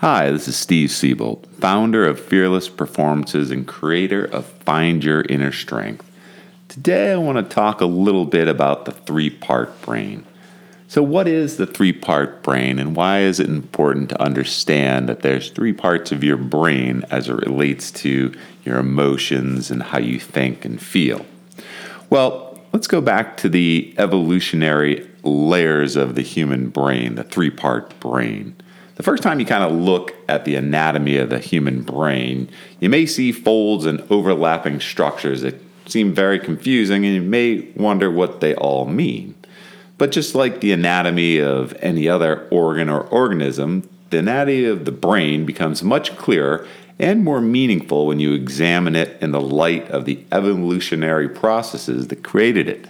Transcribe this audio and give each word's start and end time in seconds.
Hi, 0.00 0.30
this 0.30 0.46
is 0.46 0.56
Steve 0.56 0.90
Siebold, 0.90 1.48
founder 1.58 2.06
of 2.06 2.20
Fearless 2.20 2.68
Performances 2.68 3.50
and 3.50 3.66
creator 3.66 4.26
of 4.26 4.44
Find 4.44 5.02
Your 5.02 5.22
Inner 5.22 5.52
Strength. 5.52 6.04
Today, 6.68 7.12
I 7.12 7.16
want 7.16 7.38
to 7.38 7.54
talk 7.54 7.80
a 7.80 7.86
little 7.86 8.26
bit 8.26 8.46
about 8.46 8.84
the 8.84 8.92
three 8.92 9.30
part 9.30 9.80
brain. 9.80 10.26
So, 10.86 11.02
what 11.02 11.26
is 11.26 11.56
the 11.56 11.66
three 11.66 11.94
part 11.94 12.42
brain, 12.42 12.78
and 12.78 12.94
why 12.94 13.20
is 13.20 13.40
it 13.40 13.48
important 13.48 14.10
to 14.10 14.20
understand 14.20 15.08
that 15.08 15.20
there's 15.20 15.48
three 15.48 15.72
parts 15.72 16.12
of 16.12 16.22
your 16.22 16.36
brain 16.36 17.02
as 17.10 17.30
it 17.30 17.46
relates 17.46 17.90
to 17.92 18.34
your 18.66 18.78
emotions 18.78 19.70
and 19.70 19.82
how 19.82 19.98
you 19.98 20.20
think 20.20 20.66
and 20.66 20.78
feel? 20.78 21.24
Well, 22.10 22.60
let's 22.74 22.86
go 22.86 23.00
back 23.00 23.38
to 23.38 23.48
the 23.48 23.94
evolutionary 23.96 25.08
layers 25.22 25.96
of 25.96 26.16
the 26.16 26.22
human 26.22 26.68
brain, 26.68 27.14
the 27.14 27.24
three 27.24 27.50
part 27.50 27.98
brain. 27.98 28.56
The 28.96 29.02
first 29.02 29.22
time 29.22 29.38
you 29.40 29.46
kind 29.46 29.62
of 29.62 29.72
look 29.72 30.14
at 30.26 30.46
the 30.46 30.56
anatomy 30.56 31.18
of 31.18 31.28
the 31.28 31.38
human 31.38 31.82
brain, 31.82 32.48
you 32.80 32.88
may 32.88 33.04
see 33.04 33.30
folds 33.30 33.84
and 33.84 34.02
overlapping 34.10 34.80
structures 34.80 35.42
that 35.42 35.60
seem 35.84 36.14
very 36.14 36.38
confusing, 36.38 37.04
and 37.04 37.14
you 37.14 37.22
may 37.22 37.68
wonder 37.76 38.10
what 38.10 38.40
they 38.40 38.54
all 38.54 38.86
mean. 38.86 39.34
But 39.98 40.12
just 40.12 40.34
like 40.34 40.60
the 40.60 40.72
anatomy 40.72 41.38
of 41.38 41.74
any 41.80 42.08
other 42.08 42.48
organ 42.50 42.88
or 42.88 43.02
organism, 43.02 43.88
the 44.08 44.18
anatomy 44.18 44.64
of 44.64 44.86
the 44.86 44.92
brain 44.92 45.44
becomes 45.44 45.82
much 45.82 46.16
clearer 46.16 46.66
and 46.98 47.22
more 47.22 47.42
meaningful 47.42 48.06
when 48.06 48.18
you 48.18 48.32
examine 48.32 48.96
it 48.96 49.20
in 49.20 49.30
the 49.30 49.40
light 49.40 49.90
of 49.90 50.06
the 50.06 50.24
evolutionary 50.32 51.28
processes 51.28 52.08
that 52.08 52.24
created 52.24 52.66
it. 52.66 52.86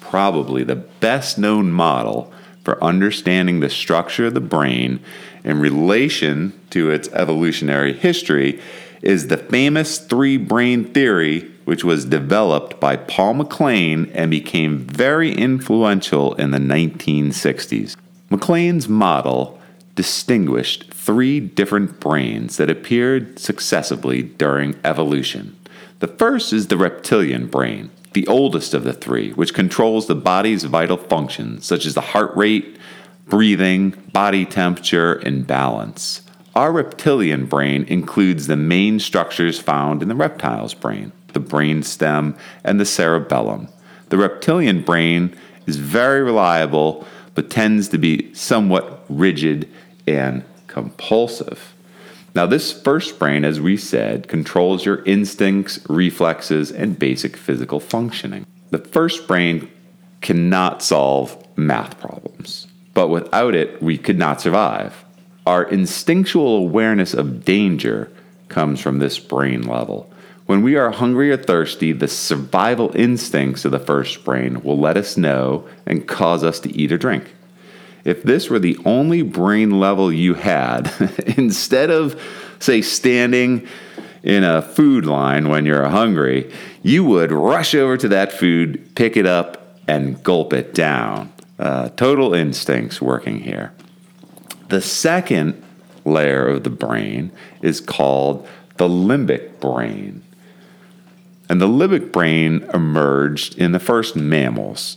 Probably 0.00 0.64
the 0.64 0.76
best 0.76 1.38
known 1.38 1.70
model 1.72 2.30
for 2.64 2.82
understanding 2.82 3.60
the 3.60 3.70
structure 3.70 4.26
of 4.26 4.34
the 4.34 4.40
brain 4.40 5.00
in 5.44 5.60
relation 5.60 6.58
to 6.70 6.90
its 6.90 7.08
evolutionary 7.08 7.92
history 7.92 8.60
is 9.02 9.28
the 9.28 9.36
famous 9.36 9.98
three 9.98 10.36
brain 10.36 10.84
theory 10.84 11.50
which 11.64 11.84
was 11.84 12.04
developed 12.04 12.80
by 12.80 12.96
Paul 12.96 13.34
MacLean 13.34 14.10
and 14.12 14.30
became 14.30 14.78
very 14.78 15.32
influential 15.32 16.34
in 16.34 16.50
the 16.50 16.58
1960s. 16.58 17.96
MacLean's 18.28 18.88
model 18.88 19.60
distinguished 19.94 20.92
three 20.92 21.40
different 21.40 22.00
brains 22.00 22.56
that 22.56 22.70
appeared 22.70 23.38
successively 23.38 24.22
during 24.22 24.78
evolution. 24.84 25.56
The 26.00 26.08
first 26.08 26.52
is 26.52 26.68
the 26.68 26.76
reptilian 26.76 27.46
brain, 27.46 27.90
the 28.12 28.26
oldest 28.26 28.74
of 28.74 28.84
the 28.84 28.92
three, 28.92 29.32
which 29.32 29.54
controls 29.54 30.06
the 30.06 30.14
body's 30.14 30.64
vital 30.64 30.96
functions, 30.96 31.64
such 31.64 31.86
as 31.86 31.94
the 31.94 32.00
heart 32.00 32.36
rate, 32.36 32.76
breathing, 33.26 33.90
body 34.12 34.44
temperature, 34.44 35.14
and 35.14 35.46
balance. 35.46 36.22
Our 36.54 36.72
reptilian 36.72 37.46
brain 37.46 37.84
includes 37.84 38.46
the 38.46 38.56
main 38.56 38.98
structures 38.98 39.60
found 39.60 40.02
in 40.02 40.08
the 40.08 40.16
reptile's 40.16 40.74
brain 40.74 41.12
the 41.32 41.40
brainstem, 41.40 42.36
and 42.64 42.80
the 42.80 42.84
cerebellum. 42.84 43.68
The 44.08 44.18
reptilian 44.18 44.82
brain 44.82 45.36
is 45.66 45.76
very 45.76 46.22
reliable 46.22 47.06
but 47.34 47.50
tends 47.50 47.88
to 47.88 47.98
be 47.98 48.32
somewhat 48.34 49.04
rigid 49.08 49.68
and 50.06 50.44
compulsive. 50.66 51.74
Now, 52.34 52.46
this 52.46 52.72
first 52.72 53.18
brain, 53.18 53.44
as 53.44 53.60
we 53.60 53.76
said, 53.76 54.28
controls 54.28 54.84
your 54.84 55.02
instincts, 55.04 55.80
reflexes, 55.88 56.70
and 56.70 56.98
basic 56.98 57.36
physical 57.36 57.80
functioning. 57.80 58.46
The 58.70 58.78
first 58.78 59.26
brain 59.26 59.68
cannot 60.20 60.82
solve 60.82 61.36
math 61.56 61.98
problems, 61.98 62.68
but 62.94 63.08
without 63.08 63.54
it, 63.54 63.82
we 63.82 63.98
could 63.98 64.18
not 64.18 64.40
survive. 64.40 65.04
Our 65.46 65.64
instinctual 65.64 66.56
awareness 66.56 67.14
of 67.14 67.44
danger 67.44 68.12
comes 68.48 68.80
from 68.80 68.98
this 68.98 69.18
brain 69.18 69.62
level. 69.62 70.10
When 70.46 70.62
we 70.62 70.76
are 70.76 70.90
hungry 70.90 71.30
or 71.30 71.36
thirsty, 71.36 71.92
the 71.92 72.08
survival 72.08 72.92
instincts 72.94 73.64
of 73.64 73.72
the 73.72 73.78
first 73.78 74.24
brain 74.24 74.62
will 74.62 74.78
let 74.78 74.96
us 74.96 75.16
know 75.16 75.66
and 75.86 76.06
cause 76.06 76.44
us 76.44 76.60
to 76.60 76.76
eat 76.76 76.92
or 76.92 76.98
drink. 76.98 77.34
If 78.04 78.22
this 78.22 78.48
were 78.48 78.58
the 78.58 78.78
only 78.84 79.22
brain 79.22 79.78
level 79.78 80.12
you 80.12 80.34
had, 80.34 80.92
instead 81.36 81.90
of, 81.90 82.20
say, 82.58 82.82
standing 82.82 83.66
in 84.22 84.44
a 84.44 84.62
food 84.62 85.06
line 85.06 85.48
when 85.48 85.66
you're 85.66 85.88
hungry, 85.88 86.52
you 86.82 87.04
would 87.04 87.32
rush 87.32 87.74
over 87.74 87.96
to 87.96 88.08
that 88.08 88.32
food, 88.32 88.94
pick 88.94 89.16
it 89.16 89.26
up, 89.26 89.78
and 89.88 90.22
gulp 90.22 90.52
it 90.52 90.74
down. 90.74 91.32
Uh, 91.58 91.88
total 91.90 92.32
instincts 92.32 93.02
working 93.02 93.40
here. 93.40 93.72
The 94.68 94.80
second 94.80 95.62
layer 96.04 96.46
of 96.48 96.64
the 96.64 96.70
brain 96.70 97.32
is 97.60 97.80
called 97.80 98.46
the 98.76 98.88
limbic 98.88 99.60
brain. 99.60 100.22
And 101.48 101.60
the 101.60 101.66
limbic 101.66 102.12
brain 102.12 102.64
emerged 102.72 103.58
in 103.58 103.72
the 103.72 103.80
first 103.80 104.16
mammals. 104.16 104.96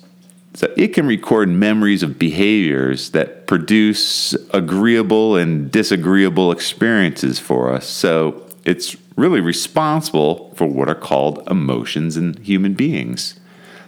So 0.56 0.72
it 0.78 0.90
can 0.90 1.08
record 1.08 1.50
memories 1.50 2.04
of 2.04 2.20
behaviors 2.20 3.10
that 3.12 3.48
produce 3.48 4.34
agreeable 4.52 5.36
and 5.36 5.72
disagreeable 5.72 6.52
experiences 6.52 7.40
for 7.40 7.72
us. 7.72 7.88
So 7.88 8.48
it's 8.64 8.96
really 9.16 9.42
responsible 9.42 10.54
for 10.56 10.68
what 10.68 10.90
are 10.90 10.96
called 10.96 11.42
emotions 11.50 12.18
in 12.18 12.36
human 12.36 12.76
beings. 12.76 13.40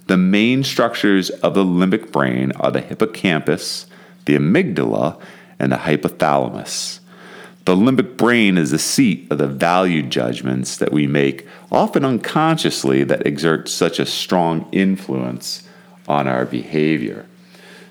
The 0.08 0.18
main 0.18 0.64
structures 0.64 1.30
of 1.30 1.54
the 1.54 1.64
limbic 1.64 2.12
brain 2.12 2.52
are 2.54 2.72
the 2.72 2.82
hippocampus, 2.82 3.86
the 4.26 4.36
amygdala, 4.36 5.20
and 5.60 5.72
the 5.72 5.78
hypothalamus. 5.78 7.00
The 7.66 7.76
limbic 7.76 8.18
brain 8.18 8.58
is 8.58 8.72
the 8.72 8.80
seat 8.80 9.28
of 9.32 9.40
the 9.40 9.48
value 9.48 10.04
judgments 10.04 10.78
that 10.78 10.92
we 10.92 11.08
make, 11.08 11.48
often 11.72 12.06
unconsciously, 12.06 13.04
that 13.04 13.26
exert 13.26 13.68
such 13.70 14.00
a 14.00 14.06
strong 14.06 14.68
influence 14.72 15.65
on 16.08 16.28
our 16.28 16.46
behavior. 16.46 17.26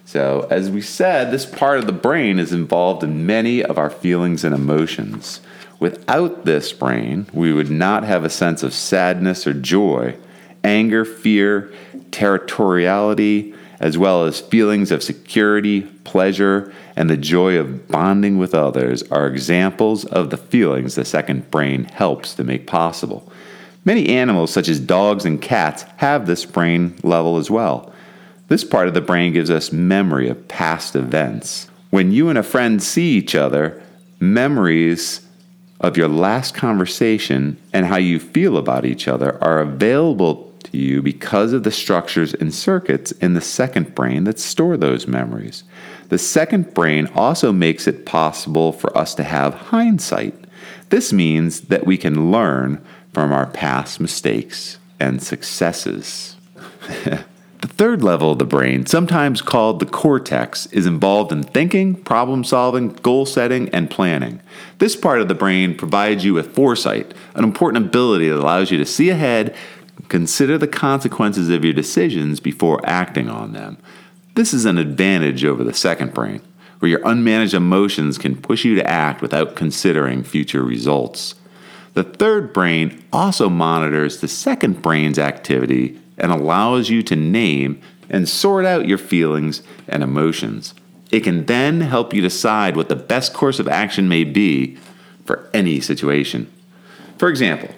So, 0.05 0.47
as 0.51 0.71
we 0.71 0.83
said, 0.83 1.31
this 1.31 1.47
part 1.47 1.79
of 1.79 1.87
the 1.87 1.93
brain 1.93 2.39
is 2.39 2.53
involved 2.53 3.03
in 3.03 3.27
many 3.27 3.63
of 3.63 3.79
our 3.79 3.91
feelings 3.91 4.45
and 4.45 4.55
emotions. 4.55 5.41
Without 5.81 6.45
this 6.45 6.73
brain, 6.73 7.27
we 7.33 7.53
would 7.53 7.71
not 7.71 8.05
have 8.05 8.25
a 8.25 8.31
sense 8.31 8.63
of 8.63 8.75
sadness 8.75 9.47
or 9.47 9.55
joy, 9.55 10.17
anger, 10.63 11.05
fear, 11.05 11.73
territoriality, 12.11 13.57
as 13.81 13.99
well 13.99 14.25
as 14.25 14.41
feelings 14.41 14.91
of 14.91 15.03
security, 15.03 15.83
pleasure, 16.05 16.73
and 16.97 17.11
the 17.11 17.17
joy 17.17 17.57
of 17.57 17.89
bonding 17.89 18.39
with 18.39 18.55
others 18.55 19.03
are 19.11 19.27
examples 19.27 20.05
of 20.05 20.31
the 20.31 20.37
feelings 20.37 20.95
the 20.95 21.05
second 21.05 21.51
brain 21.51 21.85
helps 21.85 22.35
to 22.35 22.45
make 22.45 22.67
possible. 22.67 23.31
Many 23.85 24.09
animals, 24.09 24.53
such 24.53 24.69
as 24.69 24.81
dogs 24.81 25.25
and 25.25 25.43
cats, 25.43 25.85
have 25.97 26.27
this 26.27 26.45
brain 26.45 26.95
level 27.03 27.37
as 27.37 27.51
well. 27.51 27.93
This 28.55 28.63
part 28.63 28.87
of 28.87 28.95
the 28.95 29.01
brain 29.01 29.33
gives 29.33 29.51
us 29.51 29.73
memory 29.73 30.29
of 30.29 30.47
past 30.47 30.95
events. 30.95 31.67
When 31.91 32.13
you 32.13 32.29
and 32.29 32.39
a 32.39 32.45
friend 32.45 32.81
see 32.81 33.17
each 33.17 33.35
other, 33.35 33.83
memories 34.21 35.23
of 35.81 35.97
your 35.97 36.07
last 36.07 36.55
conversation 36.55 37.61
and 37.73 37.85
how 37.85 37.97
you 37.97 38.21
feel 38.21 38.57
about 38.57 38.85
each 38.85 39.09
other 39.09 39.43
are 39.43 39.59
available 39.59 40.53
to 40.63 40.77
you 40.79 41.03
because 41.03 41.53
of 41.53 41.65
the 41.65 41.73
structures 41.73 42.33
and 42.33 42.55
circuits 42.55 43.11
in 43.11 43.35
the 43.35 43.41
second 43.41 43.93
brain 43.93 44.23
that 44.23 44.39
store 44.39 44.77
those 44.77 45.09
memories. 45.09 45.65
The 46.09 46.19
second 46.19 46.75
brain 46.75 47.09
also 47.13 47.51
makes 47.51 47.89
it 47.89 48.07
possible 48.07 48.71
for 48.71 48.97
us 48.97 49.17
to 49.17 49.25
have 49.25 49.55
hindsight. 49.55 50.33
This 50.91 51.13
means 51.13 51.63
that 51.63 51.87
we 51.87 51.99
can 51.99 52.31
learn 52.31 52.81
from 53.13 53.33
our 53.33 53.49
past 53.49 53.99
mistakes 53.99 54.79
and 55.01 55.21
successes. 55.21 56.37
third 57.77 58.03
level 58.03 58.31
of 58.31 58.39
the 58.39 58.45
brain, 58.45 58.87
sometimes 58.87 59.43
called 59.43 59.81
the 59.81 59.87
cortex, 59.87 60.67
is 60.67 60.87
involved 60.87 61.33
in 61.33 61.43
thinking, 61.43 61.95
problem 61.95 62.45
solving, 62.45 62.89
goal 62.89 63.27
setting, 63.27 63.69
and 63.71 63.91
planning. 63.91 64.41
This 64.79 64.95
part 64.95 65.21
of 65.21 65.29
the 65.29 65.35
brain 65.35 65.77
provides 65.77 66.25
you 66.25 66.35
with 66.35 66.55
foresight, 66.55 67.13
an 67.35 67.45
important 67.45 67.87
ability 67.87 68.29
that 68.29 68.39
allows 68.39 68.71
you 68.71 68.79
to 68.79 68.87
see 68.87 69.11
ahead, 69.11 69.57
consider 70.09 70.57
the 70.57 70.69
consequences 70.69 71.49
of 71.51 71.65
your 71.65 71.73
decisions 71.73 72.41
before 72.41 72.81
acting 72.85 73.29
on 73.29 73.53
them. 73.53 73.77
This 74.35 74.55
is 74.55 74.65
an 74.65 74.79
advantage 74.79 75.45
over 75.45 75.65
the 75.65 75.75
second 75.75 76.15
brain, 76.15 76.43
where 76.79 76.91
your 76.91 77.01
unmanaged 77.01 77.55
emotions 77.55 78.19
can 78.19 78.37
push 78.37 78.65
you 78.65 78.75
to 78.77 78.89
act 78.89 79.21
without 79.21 79.57
considering 79.57 80.23
future 80.23 80.63
results. 80.63 81.35
The 81.95 82.05
third 82.05 82.53
brain 82.53 83.05
also 83.13 83.49
monitors 83.49 84.21
the 84.21 84.29
second 84.29 84.83
brain's 84.83 85.19
activity 85.19 86.01
and 86.19 86.33
allows 86.33 86.91
you 86.91 87.03
to 87.03 87.17
name 87.17 87.81
and 88.09 88.29
sort 88.29 88.65
out 88.65 88.89
your 88.89 88.99
feelings 88.99 89.63
and 89.89 90.03
emotions. 90.03 90.75
It 91.11 91.21
can 91.21 91.47
then 91.47 91.81
help 91.81 92.13
you 92.13 92.21
decide 92.21 92.77
what 92.77 92.89
the 92.89 92.97
best 92.97 93.35
course 93.35 93.59
of 93.59 93.69
action 93.69 94.09
may 94.09 94.25
be 94.25 94.77
for 95.25 95.49
any 95.55 95.81
situation. 95.81 96.51
For 97.19 97.29
example, 97.29 97.75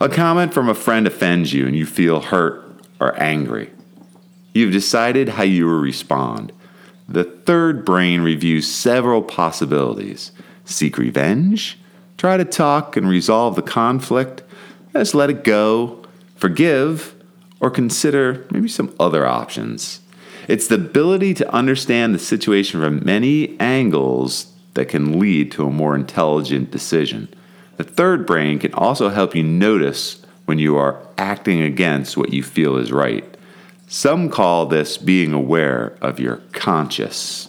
a 0.00 0.08
comment 0.08 0.54
from 0.54 0.68
a 0.68 0.74
friend 0.74 1.06
offends 1.06 1.52
you 1.52 1.66
and 1.66 1.76
you 1.76 1.86
feel 1.86 2.20
hurt 2.20 2.64
or 3.00 3.20
angry. 3.20 3.70
You've 4.54 4.72
decided 4.72 5.30
how 5.30 5.42
you 5.42 5.66
will 5.66 5.80
respond. 5.80 6.52
The 7.08 7.24
third 7.24 7.84
brain 7.84 8.20
reviews 8.20 8.72
several 8.72 9.22
possibilities. 9.22 10.32
seek 10.64 10.98
revenge, 10.98 11.78
try 12.16 12.36
to 12.36 12.44
talk 12.44 12.96
and 12.96 13.08
resolve 13.08 13.56
the 13.56 13.62
conflict, 13.62 14.44
just 14.92 15.14
let 15.14 15.30
it 15.30 15.42
go, 15.42 16.04
forgive, 16.36 17.14
or 17.60 17.70
consider 17.70 18.46
maybe 18.50 18.68
some 18.68 18.94
other 18.98 19.26
options. 19.26 20.00
It's 20.48 20.66
the 20.66 20.76
ability 20.76 21.34
to 21.34 21.54
understand 21.54 22.14
the 22.14 22.18
situation 22.18 22.80
from 22.80 23.04
many 23.04 23.58
angles 23.60 24.52
that 24.74 24.88
can 24.88 25.20
lead 25.20 25.52
to 25.52 25.66
a 25.66 25.70
more 25.70 25.94
intelligent 25.94 26.70
decision. 26.70 27.32
The 27.76 27.84
third 27.84 28.26
brain 28.26 28.58
can 28.58 28.74
also 28.74 29.10
help 29.10 29.34
you 29.34 29.42
notice 29.42 30.22
when 30.46 30.58
you 30.58 30.76
are 30.76 31.00
acting 31.16 31.60
against 31.60 32.16
what 32.16 32.32
you 32.32 32.42
feel 32.42 32.76
is 32.76 32.90
right. 32.90 33.24
Some 33.86 34.30
call 34.30 34.66
this 34.66 34.98
being 34.98 35.32
aware 35.32 35.96
of 36.00 36.20
your 36.20 36.36
conscious. 36.52 37.48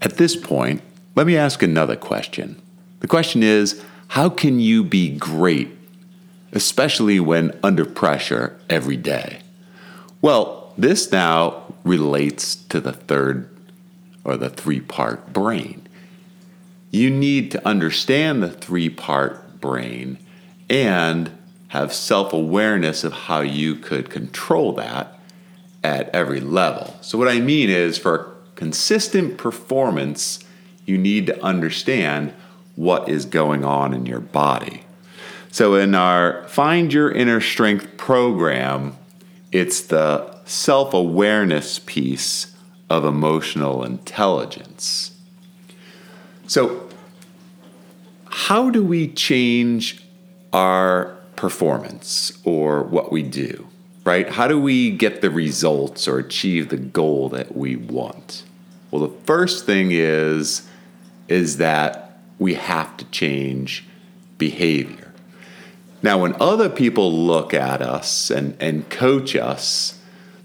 At 0.00 0.16
this 0.16 0.36
point, 0.36 0.82
let 1.14 1.26
me 1.26 1.36
ask 1.36 1.62
another 1.62 1.96
question. 1.96 2.60
The 3.00 3.08
question 3.08 3.42
is 3.42 3.82
how 4.08 4.28
can 4.28 4.60
you 4.60 4.82
be 4.82 5.16
great, 5.16 5.68
especially 6.52 7.20
when 7.20 7.58
under 7.62 7.84
pressure 7.84 8.58
every 8.68 8.96
day? 8.96 9.40
Well, 10.20 10.72
this 10.76 11.10
now 11.10 11.74
relates 11.84 12.54
to 12.54 12.80
the 12.80 12.92
third 12.92 13.48
or 14.24 14.36
the 14.36 14.50
three 14.50 14.80
part 14.80 15.32
brain 15.32 15.86
you 16.90 17.10
need 17.10 17.50
to 17.52 17.66
understand 17.66 18.42
the 18.42 18.50
three 18.50 18.88
part 18.88 19.60
brain 19.60 20.18
and 20.68 21.30
have 21.68 21.92
self 21.92 22.32
awareness 22.32 23.04
of 23.04 23.12
how 23.12 23.40
you 23.40 23.76
could 23.76 24.10
control 24.10 24.72
that 24.74 25.18
at 25.82 26.08
every 26.14 26.40
level. 26.40 26.96
So, 27.00 27.16
what 27.16 27.28
I 27.28 27.40
mean 27.40 27.70
is 27.70 27.96
for 27.96 28.34
consistent 28.56 29.38
performance, 29.38 30.44
you 30.84 30.98
need 30.98 31.26
to 31.26 31.42
understand 31.42 32.34
what 32.74 33.08
is 33.08 33.24
going 33.24 33.64
on 33.64 33.94
in 33.94 34.06
your 34.06 34.20
body. 34.20 34.84
So, 35.52 35.74
in 35.74 35.94
our 35.96 36.46
Find 36.46 36.92
Your 36.92 37.10
Inner 37.10 37.40
Strength 37.40 37.96
program, 37.96 38.96
it's 39.50 39.80
the 39.80 40.36
self 40.44 40.94
awareness 40.94 41.80
piece 41.80 42.54
of 42.88 43.04
emotional 43.04 43.82
intelligence. 43.82 45.16
So, 46.46 46.88
how 48.26 48.70
do 48.70 48.84
we 48.84 49.08
change 49.08 50.04
our 50.52 51.16
performance 51.34 52.38
or 52.44 52.82
what 52.84 53.10
we 53.10 53.22
do, 53.22 53.66
right? 54.04 54.28
How 54.28 54.46
do 54.46 54.60
we 54.60 54.90
get 54.90 55.20
the 55.20 55.30
results 55.30 56.06
or 56.06 56.18
achieve 56.18 56.68
the 56.68 56.76
goal 56.76 57.28
that 57.30 57.56
we 57.56 57.74
want? 57.74 58.44
Well, 58.90 59.02
the 59.02 59.16
first 59.24 59.66
thing 59.66 59.90
is 59.90 60.68
is 61.28 61.58
that 61.58 62.18
we 62.38 62.54
have 62.54 62.96
to 62.96 63.04
change 63.06 63.84
behavior. 64.38 65.09
Now, 66.02 66.22
when 66.22 66.34
other 66.40 66.68
people 66.68 67.12
look 67.12 67.52
at 67.52 67.82
us 67.82 68.30
and, 68.30 68.56
and 68.60 68.88
coach 68.88 69.36
us, 69.36 69.98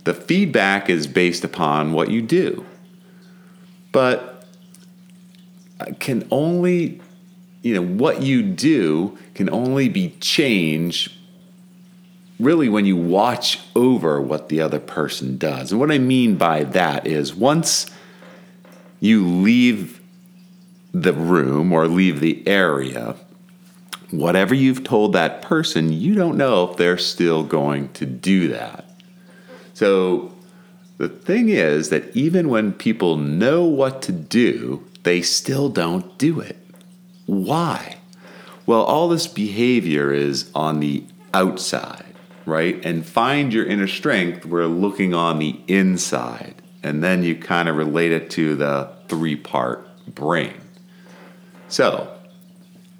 the 0.03 0.13
feedback 0.13 0.89
is 0.89 1.07
based 1.07 1.43
upon 1.43 1.93
what 1.93 2.09
you 2.09 2.21
do. 2.21 2.65
But 3.91 4.45
can 5.99 6.27
only, 6.31 7.01
you 7.61 7.73
know, 7.73 7.81
what 7.81 8.21
you 8.21 8.43
do 8.43 9.17
can 9.33 9.49
only 9.49 9.89
be 9.89 10.09
changed 10.19 11.11
really 12.39 12.67
when 12.67 12.85
you 12.85 12.97
watch 12.97 13.59
over 13.75 14.21
what 14.21 14.49
the 14.49 14.61
other 14.61 14.79
person 14.79 15.37
does. 15.37 15.71
And 15.71 15.79
what 15.79 15.91
I 15.91 15.97
mean 15.97 16.35
by 16.35 16.63
that 16.65 17.07
is 17.07 17.33
once 17.33 17.89
you 18.99 19.25
leave 19.25 20.01
the 20.93 21.13
room 21.13 21.71
or 21.71 21.87
leave 21.87 22.19
the 22.19 22.45
area, 22.47 23.15
whatever 24.11 24.53
you've 24.53 24.83
told 24.83 25.13
that 25.13 25.41
person, 25.41 25.91
you 25.91 26.15
don't 26.15 26.37
know 26.37 26.69
if 26.69 26.77
they're 26.77 26.97
still 26.97 27.43
going 27.43 27.91
to 27.93 28.05
do 28.05 28.47
that. 28.49 28.85
So 29.73 30.31
the 30.97 31.09
thing 31.09 31.49
is 31.49 31.89
that 31.89 32.15
even 32.15 32.49
when 32.49 32.73
people 32.73 33.17
know 33.17 33.63
what 33.65 34.01
to 34.03 34.11
do, 34.11 34.85
they 35.03 35.21
still 35.21 35.69
don't 35.69 36.17
do 36.17 36.39
it. 36.39 36.57
Why? 37.25 37.97
Well, 38.65 38.83
all 38.83 39.09
this 39.09 39.27
behavior 39.27 40.13
is 40.13 40.49
on 40.55 40.79
the 40.79 41.03
outside, 41.33 42.13
right? 42.45 42.83
And 42.85 43.05
find 43.05 43.53
your 43.53 43.65
inner 43.65 43.87
strength, 43.87 44.45
we're 44.45 44.65
looking 44.65 45.13
on 45.13 45.39
the 45.39 45.59
inside. 45.67 46.55
And 46.81 47.03
then 47.03 47.23
you 47.23 47.35
kind 47.35 47.67
of 47.67 47.75
relate 47.75 48.11
it 48.11 48.29
to 48.31 48.55
the 48.55 48.91
three 49.07 49.35
part 49.35 49.87
brain. 50.07 50.61
So, 51.67 52.14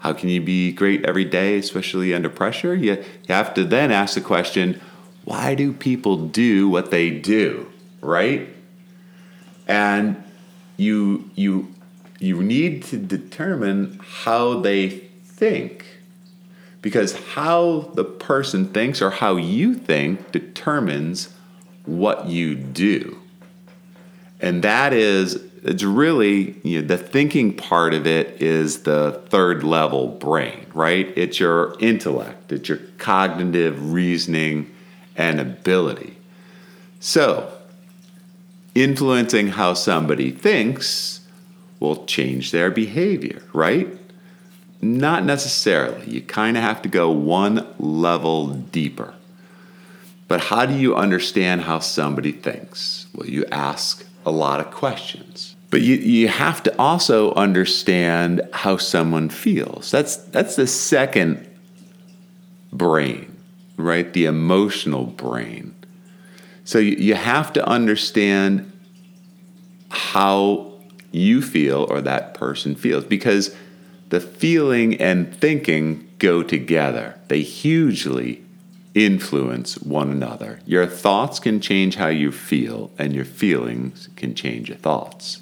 how 0.06 0.14
can 0.14 0.30
you 0.30 0.40
be 0.40 0.72
great 0.72 1.04
every 1.04 1.26
day, 1.26 1.58
especially 1.58 2.14
under 2.14 2.30
pressure? 2.30 2.76
You, 2.76 3.04
you 3.28 3.34
have 3.34 3.56
to 3.56 3.64
then 3.64 3.92
ask 3.92 4.14
the 4.14 4.22
question 4.22 4.80
why 5.24 5.56
do 5.56 5.74
people 5.74 6.28
do 6.28 6.70
what 6.70 6.92
they 6.92 7.10
do, 7.10 7.72
right? 8.02 8.48
And 9.68 10.24
you, 10.78 11.32
you 11.34 11.74
you 12.20 12.44
need 12.44 12.84
to 12.84 12.98
determine 12.98 14.00
how 14.22 14.60
they 14.60 14.90
think. 15.24 15.88
Because 16.84 17.20
how 17.34 17.92
the 17.96 18.04
person 18.04 18.72
thinks 18.72 19.02
or 19.02 19.10
how 19.10 19.38
you 19.38 19.74
think 19.74 20.32
determines 20.32 21.34
what 21.86 22.28
you 22.28 22.54
do. 22.54 23.18
And 24.40 24.64
that 24.64 24.94
is, 24.94 25.42
it's 25.66 25.84
really, 25.84 26.56
you 26.62 26.80
know, 26.80 26.88
the 26.88 26.98
thinking 26.98 27.52
part 27.52 27.96
of 27.96 28.06
it 28.06 28.40
is 28.40 28.84
the 28.84 29.24
third 29.30 29.64
level 29.64 30.10
brain, 30.10 30.68
right? 30.76 31.12
It's 31.18 31.40
your 31.40 31.76
intellect, 31.80 32.52
it's 32.52 32.70
your 32.70 32.78
cognitive 33.00 33.92
reasoning 33.92 34.72
and 35.16 35.40
ability. 35.40 36.18
So, 37.00 37.52
influencing 38.76 39.48
how 39.48 39.74
somebody 39.74 40.30
thinks 40.30 41.22
will 41.80 42.06
change 42.06 42.52
their 42.52 42.70
behavior, 42.70 43.42
right? 43.52 43.88
Not 44.82 45.26
necessarily. 45.26 46.06
You 46.08 46.22
kind 46.22 46.58
of 46.58 46.64
have 46.64 46.84
to 46.84 46.90
go 46.90 47.10
one 47.10 47.66
level 47.80 48.50
deeper. 48.50 49.16
But 50.28 50.42
how 50.42 50.68
do 50.68 50.76
you 50.76 50.96
understand 50.96 51.62
how 51.62 51.80
somebody 51.80 52.32
thinks? 52.32 53.08
Well, 53.16 53.28
you 53.28 53.46
ask 53.52 54.06
a 54.26 54.32
lot 54.32 54.60
of 54.60 54.70
questions. 54.70 55.55
But 55.70 55.82
you, 55.82 55.96
you 55.96 56.28
have 56.28 56.64
to 56.64 56.80
also 56.80 57.34
understand 57.34 58.48
how 58.54 58.78
someone 58.78 59.30
feels. 59.30 59.92
That's, 59.92 60.16
that's 60.18 60.56
the 60.56 60.68
second 60.68 61.48
brain, 62.72 63.36
right? 63.78 64.12
The 64.14 64.26
emotional 64.26 65.06
brain. 65.06 65.76
So 66.64 66.80
you, 66.80 66.96
you 66.96 67.16
have 67.16 67.52
to 67.54 67.68
understand 67.68 68.72
how 69.90 70.74
you 71.12 71.42
feel 71.42 71.88
or 71.90 72.02
that 72.02 72.34
person 72.34 72.76
feels 72.76 73.06
because 73.06 73.56
the 74.10 74.20
feeling 74.20 74.96
and 75.02 75.34
thinking 75.36 76.08
go 76.20 76.44
together. 76.44 77.20
They 77.28 77.42
hugely 77.42 78.44
influence 78.94 79.78
one 79.80 80.10
another. 80.10 80.60
Your 80.66 80.86
thoughts 80.88 81.40
can 81.40 81.60
change 81.60 81.96
how 81.96 82.08
you 82.08 82.32
feel, 82.32 82.92
and 82.98 83.14
your 83.14 83.26
feelings 83.26 84.10
can 84.16 84.34
change 84.34 84.70
your 84.70 84.78
thoughts. 84.78 85.42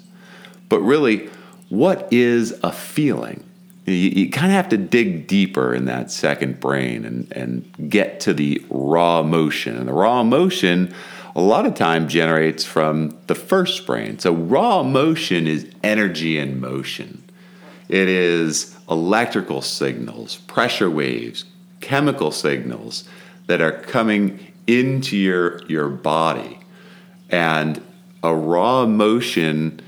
But 0.68 0.80
really, 0.80 1.28
what 1.68 2.08
is 2.12 2.58
a 2.62 2.72
feeling? 2.72 3.44
You, 3.86 3.94
you 3.94 4.30
kind 4.30 4.46
of 4.46 4.52
have 4.52 4.68
to 4.70 4.76
dig 4.76 5.26
deeper 5.26 5.74
in 5.74 5.84
that 5.86 6.10
second 6.10 6.60
brain 6.60 7.04
and, 7.04 7.30
and 7.32 7.90
get 7.90 8.20
to 8.20 8.32
the 8.32 8.64
raw 8.70 9.20
emotion. 9.20 9.76
And 9.76 9.88
the 9.88 9.92
raw 9.92 10.20
emotion 10.20 10.94
a 11.36 11.40
lot 11.40 11.66
of 11.66 11.74
time 11.74 12.06
generates 12.08 12.64
from 12.64 13.16
the 13.26 13.34
first 13.34 13.86
brain. 13.86 14.18
So 14.18 14.32
raw 14.32 14.80
emotion 14.80 15.48
is 15.48 15.68
energy 15.82 16.38
in 16.38 16.60
motion. 16.60 17.24
It 17.88 18.08
is 18.08 18.76
electrical 18.88 19.60
signals, 19.60 20.36
pressure 20.46 20.88
waves, 20.88 21.44
chemical 21.80 22.30
signals 22.30 23.08
that 23.46 23.60
are 23.60 23.72
coming 23.72 24.52
into 24.66 25.16
your, 25.16 25.64
your 25.66 25.88
body. 25.88 26.60
And 27.30 27.82
a 28.22 28.34
raw 28.34 28.84
emotion, 28.84 29.80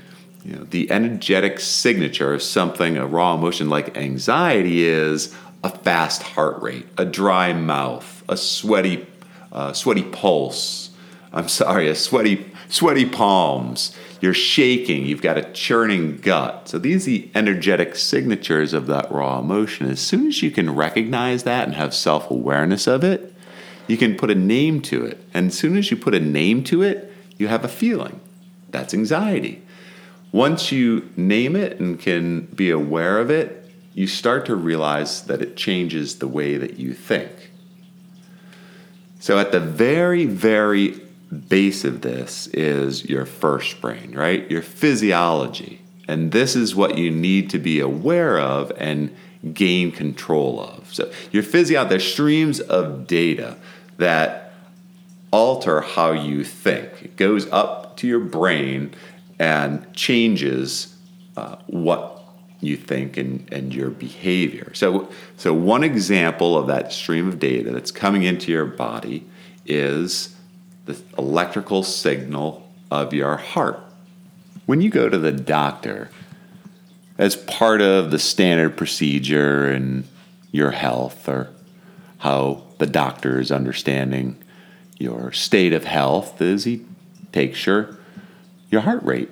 you 0.47 0.55
know, 0.55 0.63
the 0.63 0.89
energetic 0.89 1.59
signature 1.59 2.33
of 2.33 2.41
something, 2.41 2.95
a 2.95 3.05
raw 3.05 3.35
emotion 3.35 3.69
like 3.69 3.97
anxiety 3.97 4.85
is 4.85 5.35
a 5.61 5.69
fast 5.69 6.23
heart 6.23 6.61
rate, 6.61 6.87
a 6.97 7.03
dry 7.03 7.51
mouth, 7.51 8.23
a 8.29 8.37
sweaty, 8.37 9.05
uh, 9.51 9.73
sweaty 9.73 10.03
pulse, 10.03 10.91
I'm 11.33 11.49
sorry, 11.49 11.89
a 11.89 11.95
sweaty, 11.95 12.49
sweaty 12.69 13.05
palms. 13.05 13.93
You're 14.21 14.33
shaking. 14.33 15.05
You've 15.05 15.21
got 15.21 15.37
a 15.37 15.51
churning 15.51 16.17
gut. 16.17 16.69
So 16.69 16.79
these 16.79 17.03
are 17.03 17.11
the 17.11 17.29
energetic 17.35 17.97
signatures 17.97 18.73
of 18.73 18.87
that 18.87 19.11
raw 19.11 19.39
emotion. 19.39 19.89
As 19.89 19.99
soon 19.99 20.27
as 20.27 20.41
you 20.41 20.49
can 20.49 20.73
recognize 20.73 21.43
that 21.43 21.65
and 21.65 21.75
have 21.75 21.93
self 21.93 22.31
awareness 22.31 22.87
of 22.87 23.03
it, 23.03 23.35
you 23.85 23.97
can 23.97 24.15
put 24.15 24.31
a 24.31 24.35
name 24.35 24.81
to 24.83 25.03
it. 25.03 25.21
And 25.33 25.47
as 25.47 25.57
soon 25.57 25.75
as 25.75 25.91
you 25.91 25.97
put 25.97 26.15
a 26.15 26.21
name 26.21 26.63
to 26.65 26.83
it, 26.83 27.13
you 27.37 27.49
have 27.49 27.65
a 27.65 27.69
feeling. 27.69 28.21
That's 28.69 28.93
anxiety. 28.93 29.61
Once 30.31 30.71
you 30.71 31.09
name 31.15 31.55
it 31.55 31.79
and 31.79 31.99
can 31.99 32.41
be 32.41 32.69
aware 32.69 33.19
of 33.19 33.29
it, 33.29 33.65
you 33.93 34.07
start 34.07 34.45
to 34.45 34.55
realize 34.55 35.23
that 35.23 35.41
it 35.41 35.55
changes 35.55 36.19
the 36.19 36.27
way 36.27 36.57
that 36.57 36.77
you 36.77 36.93
think. 36.93 37.51
So, 39.19 39.39
at 39.39 39.51
the 39.51 39.59
very, 39.59 40.25
very 40.25 41.01
base 41.49 41.83
of 41.83 42.01
this 42.01 42.47
is 42.47 43.05
your 43.05 43.25
first 43.25 43.81
brain, 43.81 44.13
right? 44.15 44.49
Your 44.49 44.61
physiology. 44.61 45.81
And 46.07 46.31
this 46.31 46.55
is 46.55 46.75
what 46.75 46.97
you 46.97 47.11
need 47.11 47.49
to 47.49 47.59
be 47.59 47.79
aware 47.79 48.39
of 48.39 48.71
and 48.77 49.13
gain 49.53 49.91
control 49.91 50.61
of. 50.61 50.93
So, 50.93 51.11
your 51.31 51.43
physiology, 51.43 51.89
there's 51.89 52.11
streams 52.11 52.59
of 52.59 53.07
data 53.07 53.57
that 53.97 54.53
alter 55.31 55.81
how 55.81 56.11
you 56.11 56.43
think. 56.43 57.01
It 57.01 57.15
goes 57.15 57.51
up 57.51 57.97
to 57.97 58.07
your 58.07 58.19
brain 58.19 58.93
and 59.39 59.93
changes 59.93 60.95
uh, 61.35 61.57
what 61.67 62.23
you 62.59 62.75
think 62.75 63.17
and, 63.17 63.47
and 63.51 63.73
your 63.73 63.89
behavior. 63.89 64.71
So, 64.73 65.09
so, 65.35 65.53
one 65.53 65.83
example 65.83 66.57
of 66.57 66.67
that 66.67 66.91
stream 66.91 67.27
of 67.27 67.39
data 67.39 67.71
that's 67.71 67.91
coming 67.91 68.23
into 68.23 68.51
your 68.51 68.65
body 68.65 69.25
is 69.65 70.35
the 70.85 70.97
electrical 71.17 71.83
signal 71.83 72.67
of 72.89 73.13
your 73.13 73.37
heart. 73.37 73.79
When 74.65 74.81
you 74.81 74.89
go 74.89 75.09
to 75.09 75.17
the 75.17 75.31
doctor, 75.31 76.09
as 77.17 77.35
part 77.35 77.81
of 77.81 78.11
the 78.11 78.19
standard 78.19 78.77
procedure 78.77 79.71
in 79.71 80.05
your 80.51 80.71
health 80.71 81.27
or 81.27 81.49
how 82.19 82.63
the 82.77 82.85
doctor 82.85 83.39
is 83.39 83.51
understanding 83.51 84.41
your 84.97 85.31
state 85.31 85.73
of 85.73 85.85
health, 85.85 86.41
is 86.41 86.63
he 86.63 86.85
takes 87.31 87.65
your, 87.65 87.97
your 88.69 88.81
heart 88.81 89.03
rate 89.03 89.29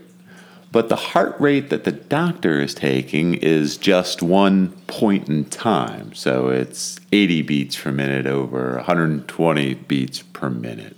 but 0.76 0.90
the 0.90 0.98
heart 0.98 1.40
rate 1.40 1.70
that 1.70 1.86
the 1.86 1.94
doctor 1.94 2.60
is 2.60 2.74
taking 2.74 3.36
is 3.36 3.78
just 3.78 4.22
one 4.22 4.74
point 4.88 5.30
in 5.30 5.46
time. 5.46 6.14
So 6.14 6.50
it's 6.50 7.00
80 7.14 7.44
beats 7.44 7.82
per 7.82 7.94
minute 7.94 8.28
over 8.28 8.76
120 8.76 9.74
beats 9.76 10.22
per 10.22 10.50
minute. 10.50 10.98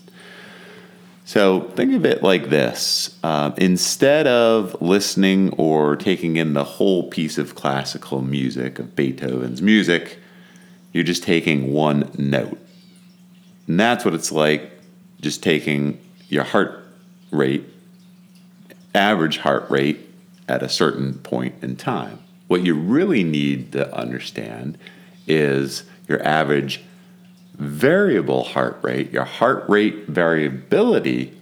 So 1.26 1.62
think 1.76 1.94
of 1.94 2.08
it 2.08 2.24
like 2.24 2.50
this 2.50 3.20
uh, 3.22 3.52
instead 3.58 4.26
of 4.26 4.82
listening 4.82 5.54
or 5.60 5.96
taking 5.96 6.38
in 6.38 6.56
the 6.56 6.64
whole 6.64 7.08
piece 7.10 7.38
of 7.38 7.54
classical 7.54 8.24
music, 8.24 8.80
of 8.80 8.96
Beethoven's 8.96 9.62
music, 9.62 10.18
you're 10.92 11.04
just 11.04 11.22
taking 11.22 11.72
one 11.72 12.10
note. 12.18 12.58
And 13.68 13.80
that's 13.80 14.04
what 14.04 14.16
it's 14.16 14.32
like 14.32 14.72
just 15.22 15.44
taking 15.44 16.00
your 16.30 16.46
heart 16.46 16.84
rate 17.30 17.64
average 18.98 19.38
heart 19.38 19.70
rate 19.70 20.00
at 20.48 20.64
a 20.64 20.70
certain 20.70 21.14
point 21.20 21.56
in 21.62 21.76
time. 21.76 22.20
What 22.48 22.64
you 22.64 22.76
really 22.76 23.24
need 23.24 23.72
to 23.74 23.94
understand 23.96 24.78
is 25.28 25.84
your 26.08 26.24
average 26.24 26.82
variable 27.56 28.44
heart 28.44 28.78
rate, 28.82 29.12
your 29.12 29.26
heart 29.26 29.66
rate 29.68 30.08
variability 30.08 31.34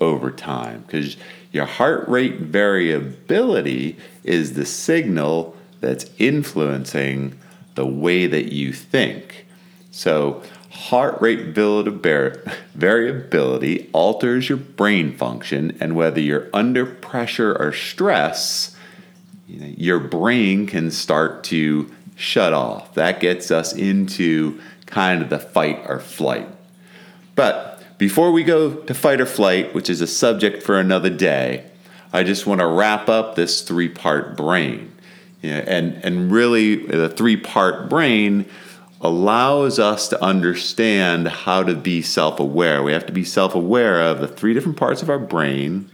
over 0.00 0.30
time, 0.30 0.82
because 0.82 1.16
your 1.52 1.66
heart 1.66 2.08
rate 2.08 2.38
variability 2.38 3.96
is 4.24 4.54
the 4.54 4.66
signal 4.66 5.56
that's 5.80 6.10
influencing 6.18 7.38
the 7.74 7.86
way 7.86 8.26
that 8.26 8.52
you 8.52 8.72
think. 8.72 9.46
So, 9.90 10.42
heart 10.72 11.20
rate 11.20 11.54
variability 12.74 13.90
alters 13.92 14.48
your 14.48 14.56
brain 14.58 15.14
function, 15.16 15.76
and 15.80 15.94
whether 15.94 16.18
you're 16.18 16.48
under 16.54 16.86
pressure 16.86 17.54
or 17.54 17.72
stress, 17.72 18.74
your 19.46 19.98
brain 19.98 20.66
can 20.66 20.90
start 20.90 21.44
to 21.44 21.90
shut 22.16 22.54
off. 22.54 22.94
That 22.94 23.20
gets 23.20 23.50
us 23.50 23.74
into 23.74 24.60
kind 24.86 25.20
of 25.20 25.28
the 25.28 25.38
fight 25.38 25.82
or 25.86 26.00
flight. 26.00 26.48
But 27.34 27.82
before 27.98 28.32
we 28.32 28.42
go 28.42 28.74
to 28.74 28.94
fight 28.94 29.20
or 29.20 29.26
flight, 29.26 29.74
which 29.74 29.90
is 29.90 30.00
a 30.00 30.06
subject 30.06 30.62
for 30.62 30.80
another 30.80 31.10
day, 31.10 31.66
I 32.14 32.22
just 32.22 32.46
want 32.46 32.60
to 32.60 32.66
wrap 32.66 33.10
up 33.10 33.34
this 33.34 33.60
three 33.60 33.90
part 33.90 34.38
brain. 34.38 34.90
You 35.42 35.50
know, 35.50 35.64
and, 35.66 36.02
and 36.04 36.32
really, 36.32 36.86
the 36.86 37.10
three 37.10 37.36
part 37.36 37.90
brain 37.90 38.46
allows 39.02 39.80
us 39.80 40.06
to 40.08 40.24
understand 40.24 41.26
how 41.26 41.64
to 41.64 41.74
be 41.74 42.00
self 42.00 42.38
aware. 42.38 42.82
We 42.82 42.92
have 42.92 43.06
to 43.06 43.12
be 43.12 43.24
self 43.24 43.54
aware 43.54 44.00
of 44.00 44.20
the 44.20 44.28
three 44.28 44.54
different 44.54 44.78
parts 44.78 45.02
of 45.02 45.10
our 45.10 45.18
brain, 45.18 45.90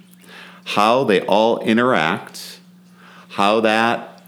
how 0.65 1.05
they 1.05 1.23
all 1.23 1.59
interact, 1.61 2.61
how 3.31 3.61
that 3.61 4.23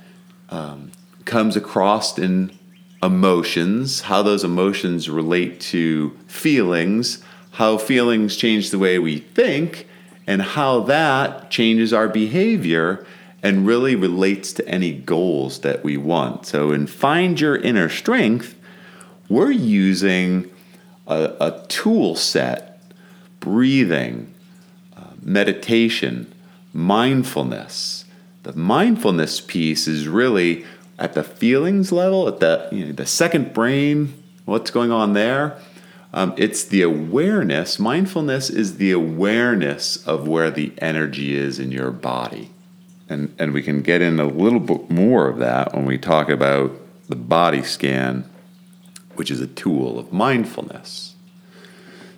um, 0.48 0.90
comes 1.26 1.56
across 1.56 2.18
in 2.18 2.58
emotions, 3.02 4.02
how 4.02 4.22
those 4.22 4.44
emotions 4.44 5.08
relate 5.08 5.60
to 5.60 6.10
feelings, 6.26 7.22
how 7.52 7.76
feelings 7.76 8.36
change 8.36 8.70
the 8.70 8.78
way 8.78 8.98
we 8.98 9.18
think, 9.18 9.86
and 10.26 10.42
how 10.42 10.80
that 10.80 11.50
changes 11.50 11.92
our 11.92 12.08
behavior 12.08 13.04
and 13.42 13.66
really 13.66 13.96
relates 13.96 14.52
to 14.52 14.66
any 14.68 14.92
goals 14.92 15.60
that 15.60 15.82
we 15.82 15.96
want. 15.96 16.46
So, 16.46 16.72
in 16.72 16.86
Find 16.86 17.40
Your 17.40 17.56
Inner 17.56 17.88
Strength, 17.88 18.54
we're 19.30 19.52
using 19.52 20.50
a, 21.06 21.34
a 21.40 21.64
tool 21.68 22.16
set, 22.16 22.80
breathing, 23.38 24.34
uh, 24.96 25.04
meditation, 25.22 26.34
mindfulness. 26.74 28.04
The 28.42 28.52
mindfulness 28.54 29.40
piece 29.40 29.86
is 29.86 30.08
really 30.08 30.66
at 30.98 31.14
the 31.14 31.22
feelings 31.22 31.92
level, 31.92 32.28
at 32.28 32.40
the 32.40 32.68
you 32.72 32.86
know, 32.86 32.92
the 32.92 33.06
second 33.06 33.54
brain, 33.54 34.22
what's 34.44 34.70
going 34.70 34.90
on 34.90 35.12
there. 35.12 35.56
Um, 36.12 36.34
it's 36.36 36.64
the 36.64 36.82
awareness. 36.82 37.78
Mindfulness 37.78 38.50
is 38.50 38.78
the 38.78 38.90
awareness 38.90 40.04
of 40.08 40.26
where 40.26 40.50
the 40.50 40.72
energy 40.78 41.36
is 41.36 41.60
in 41.60 41.70
your 41.70 41.92
body. 41.92 42.50
And, 43.08 43.34
and 43.38 43.52
we 43.52 43.62
can 43.62 43.82
get 43.82 44.02
in 44.02 44.18
a 44.18 44.24
little 44.24 44.60
bit 44.60 44.90
more 44.90 45.28
of 45.28 45.38
that 45.38 45.72
when 45.72 45.84
we 45.84 45.98
talk 45.98 46.28
about 46.28 46.72
the 47.08 47.16
body 47.16 47.62
scan 47.62 48.29
which 49.20 49.30
is 49.30 49.42
a 49.42 49.46
tool 49.46 49.98
of 49.98 50.10
mindfulness. 50.14 51.14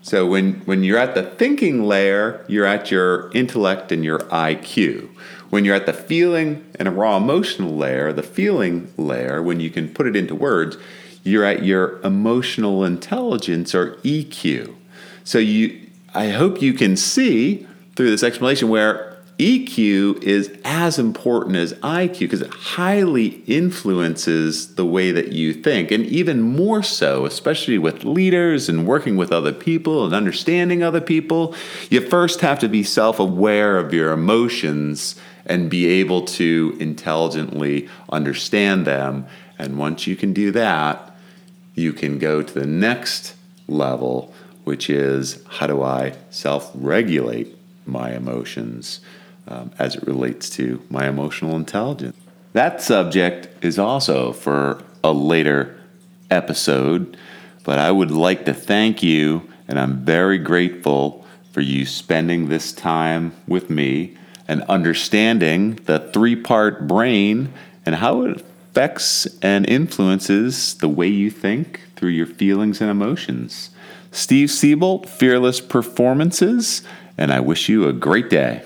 So 0.02 0.24
when, 0.24 0.60
when 0.66 0.84
you're 0.84 1.00
at 1.00 1.16
the 1.16 1.24
thinking 1.24 1.82
layer, 1.82 2.44
you're 2.46 2.64
at 2.64 2.92
your 2.92 3.32
intellect 3.32 3.90
and 3.90 4.04
your 4.04 4.20
IQ. 4.20 5.08
When 5.50 5.64
you're 5.64 5.74
at 5.74 5.86
the 5.86 5.92
feeling 5.92 6.64
and 6.78 6.86
a 6.86 6.92
raw 6.92 7.16
emotional 7.16 7.74
layer, 7.74 8.12
the 8.12 8.22
feeling 8.22 8.94
layer, 8.96 9.42
when 9.42 9.58
you 9.58 9.68
can 9.68 9.88
put 9.88 10.06
it 10.06 10.14
into 10.14 10.36
words, 10.36 10.76
you're 11.24 11.44
at 11.44 11.64
your 11.64 12.00
emotional 12.02 12.84
intelligence 12.84 13.74
or 13.74 13.96
EQ. 14.04 14.72
So 15.24 15.40
you 15.40 15.90
I 16.14 16.28
hope 16.28 16.62
you 16.62 16.72
can 16.72 16.96
see 16.96 17.66
through 17.96 18.10
this 18.10 18.22
explanation 18.22 18.68
where 18.68 19.11
EQ 19.38 20.22
is 20.22 20.56
as 20.64 20.98
important 20.98 21.56
as 21.56 21.72
IQ 21.74 22.18
because 22.20 22.42
it 22.42 22.50
highly 22.50 23.42
influences 23.46 24.74
the 24.74 24.84
way 24.84 25.10
that 25.10 25.32
you 25.32 25.54
think. 25.54 25.90
And 25.90 26.04
even 26.06 26.40
more 26.40 26.82
so, 26.82 27.24
especially 27.24 27.78
with 27.78 28.04
leaders 28.04 28.68
and 28.68 28.86
working 28.86 29.16
with 29.16 29.32
other 29.32 29.52
people 29.52 30.04
and 30.04 30.14
understanding 30.14 30.82
other 30.82 31.00
people, 31.00 31.54
you 31.90 32.00
first 32.00 32.40
have 32.42 32.58
to 32.60 32.68
be 32.68 32.82
self 32.82 33.18
aware 33.18 33.78
of 33.78 33.92
your 33.92 34.12
emotions 34.12 35.16
and 35.46 35.70
be 35.70 35.86
able 35.86 36.22
to 36.24 36.76
intelligently 36.78 37.88
understand 38.10 38.86
them. 38.86 39.26
And 39.58 39.78
once 39.78 40.06
you 40.06 40.14
can 40.14 40.32
do 40.32 40.52
that, 40.52 41.16
you 41.74 41.92
can 41.92 42.18
go 42.18 42.42
to 42.42 42.54
the 42.54 42.66
next 42.66 43.34
level, 43.66 44.32
which 44.64 44.90
is 44.90 45.42
how 45.48 45.66
do 45.66 45.82
I 45.82 46.14
self 46.30 46.70
regulate 46.74 47.56
my 47.86 48.14
emotions? 48.14 49.00
Um, 49.48 49.70
as 49.78 49.96
it 49.96 50.06
relates 50.06 50.50
to 50.50 50.82
my 50.88 51.08
emotional 51.08 51.56
intelligence. 51.56 52.16
That 52.52 52.82
subject 52.82 53.64
is 53.64 53.78
also 53.78 54.32
for 54.32 54.82
a 55.02 55.12
later 55.12 55.80
episode, 56.30 57.16
but 57.64 57.78
I 57.78 57.90
would 57.90 58.10
like 58.10 58.44
to 58.44 58.54
thank 58.54 59.02
you, 59.02 59.48
and 59.68 59.78
I'm 59.78 60.04
very 60.04 60.38
grateful 60.38 61.24
for 61.52 61.60
you 61.60 61.86
spending 61.86 62.48
this 62.48 62.72
time 62.72 63.34
with 63.46 63.70
me 63.70 64.16
and 64.48 64.62
understanding 64.64 65.76
the 65.84 65.98
three 66.12 66.36
part 66.36 66.86
brain 66.86 67.52
and 67.84 67.96
how 67.96 68.22
it 68.22 68.36
affects 68.40 69.26
and 69.42 69.68
influences 69.68 70.74
the 70.74 70.88
way 70.88 71.08
you 71.08 71.30
think 71.30 71.80
through 71.96 72.10
your 72.10 72.26
feelings 72.26 72.80
and 72.80 72.90
emotions. 72.90 73.70
Steve 74.10 74.50
Siebold, 74.50 75.08
Fearless 75.08 75.60
Performances, 75.60 76.82
and 77.16 77.32
I 77.32 77.40
wish 77.40 77.68
you 77.68 77.88
a 77.88 77.92
great 77.92 78.28
day. 78.28 78.62